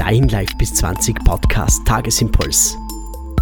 [0.00, 2.74] dein Live bis 20 Podcast Tagesimpuls.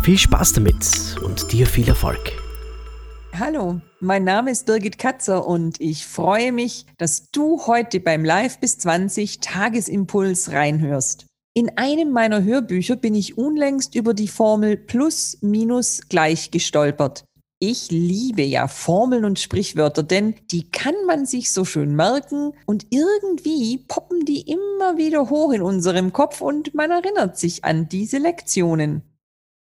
[0.02, 2.33] Viel Spaß damit und dir viel Erfolg.
[3.33, 8.59] Hallo, mein Name ist Birgit Katzer und ich freue mich, dass du heute beim Live
[8.59, 11.27] bis 20 Tagesimpuls reinhörst.
[11.55, 17.22] In einem meiner Hörbücher bin ich unlängst über die Formel plus minus gleich gestolpert.
[17.61, 22.86] Ich liebe ja Formeln und Sprichwörter, denn die kann man sich so schön merken und
[22.90, 28.18] irgendwie poppen die immer wieder hoch in unserem Kopf und man erinnert sich an diese
[28.18, 29.02] Lektionen.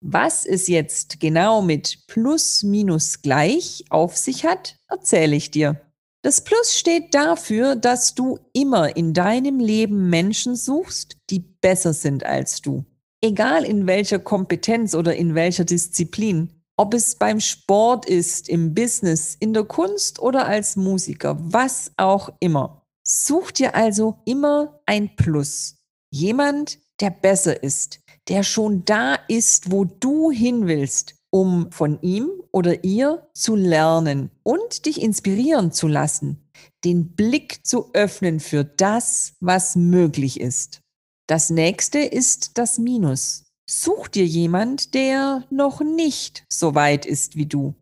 [0.01, 5.81] Was es jetzt genau mit plus minus gleich auf sich hat, erzähle ich dir.
[6.21, 12.23] Das Plus steht dafür, dass du immer in deinem Leben Menschen suchst, die besser sind
[12.23, 12.85] als du.
[13.21, 16.58] Egal in welcher Kompetenz oder in welcher Disziplin.
[16.79, 22.29] Ob es beim Sport ist, im Business, in der Kunst oder als Musiker, was auch
[22.39, 22.87] immer.
[23.05, 25.75] Such dir also immer ein Plus.
[26.09, 32.29] Jemand, der besser ist, der schon da ist, wo du hin willst, um von ihm
[32.53, 36.49] oder ihr zu lernen und dich inspirieren zu lassen,
[36.85, 40.79] den Blick zu öffnen für das, was möglich ist.
[41.27, 43.48] Das nächste ist das Minus.
[43.71, 47.75] Such dir jemand, der noch nicht so weit ist wie du.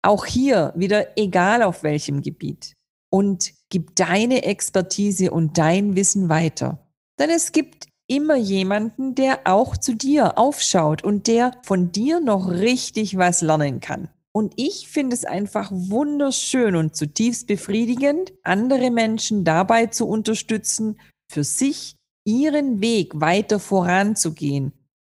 [0.00, 2.72] Auch hier wieder egal auf welchem Gebiet.
[3.12, 6.78] Und gib deine Expertise und dein Wissen weiter.
[7.18, 12.48] Denn es gibt immer jemanden, der auch zu dir aufschaut und der von dir noch
[12.48, 14.08] richtig was lernen kann.
[14.32, 20.98] Und ich finde es einfach wunderschön und zutiefst befriedigend, andere Menschen dabei zu unterstützen,
[21.30, 24.72] für sich ihren Weg weiter voranzugehen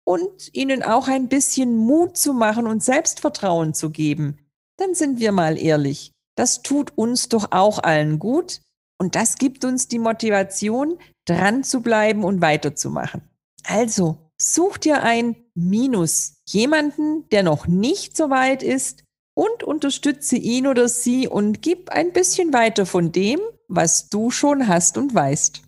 [0.07, 4.37] und ihnen auch ein bisschen Mut zu machen und Selbstvertrauen zu geben.
[4.77, 6.13] Dann sind wir mal ehrlich.
[6.37, 8.61] Das tut uns doch auch allen gut
[8.97, 13.21] und das gibt uns die Motivation, dran zu bleiben und weiterzumachen.
[13.65, 19.03] Also, such dir ein Minus, jemanden, der noch nicht so weit ist
[19.35, 24.69] und unterstütze ihn oder sie und gib ein bisschen weiter von dem, was du schon
[24.69, 25.63] hast und weißt.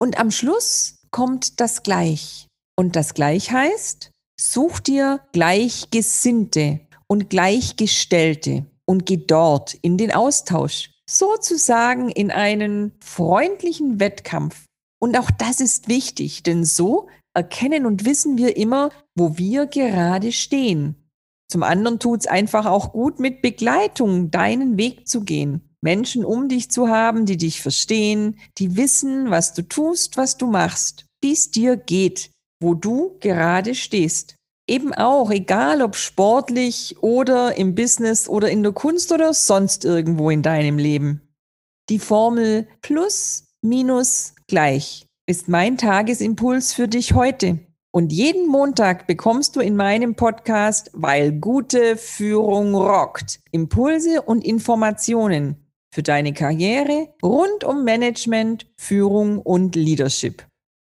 [0.00, 2.48] Und am Schluss kommt das Gleich.
[2.76, 10.90] Und das gleich heißt, such dir Gleichgesinnte und Gleichgestellte und geh dort in den Austausch.
[11.08, 14.64] Sozusagen in einen freundlichen Wettkampf.
[15.00, 20.32] Und auch das ist wichtig, denn so erkennen und wissen wir immer, wo wir gerade
[20.32, 20.96] stehen.
[21.50, 25.68] Zum anderen tut es einfach auch gut, mit Begleitung deinen Weg zu gehen.
[25.82, 30.46] Menschen um dich zu haben, die dich verstehen, die wissen, was du tust, was du
[30.46, 32.30] machst, wie es dir geht,
[32.64, 34.36] wo du gerade stehst.
[34.66, 40.30] Eben auch, egal ob sportlich oder im Business oder in der Kunst oder sonst irgendwo
[40.30, 41.20] in deinem Leben.
[41.90, 47.58] Die Formel plus minus gleich ist mein Tagesimpuls für dich heute.
[47.92, 55.64] Und jeden Montag bekommst du in meinem Podcast, weil gute Führung rockt, Impulse und Informationen
[55.94, 60.44] für deine Karriere rund um Management, Führung und Leadership.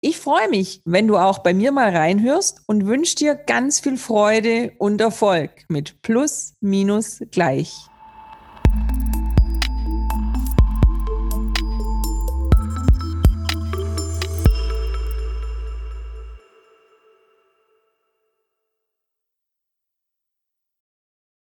[0.04, 3.96] Ich freue mich, wenn du auch bei mir mal reinhörst und wünsche dir ganz viel
[3.96, 7.86] Freude und Erfolg mit Plus, Minus, Gleich.